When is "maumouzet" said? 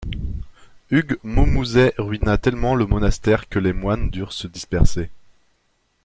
1.21-1.93